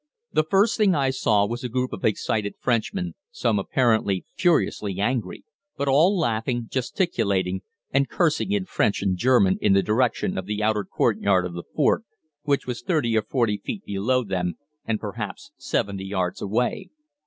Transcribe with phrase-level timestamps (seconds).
[0.31, 5.45] The first thing I saw was a group of excited Frenchmen, some apparently furiously angry,
[5.77, 10.63] but all laughing, gesticulating, and cursing in French and German in the direction of the
[10.63, 12.03] outer courtyard of the fort,
[12.41, 16.89] which was 30 or 40 feet below them and perhaps 70 yards away.